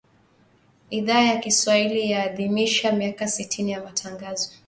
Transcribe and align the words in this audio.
Idhaa 0.89 1.21
ya 1.21 1.37
Kiswahili 1.37 2.11
yaadhimisha 2.11 2.91
miaka 2.91 3.27
sitini 3.27 3.71
ya 3.71 3.83
Matangazo 3.83 4.49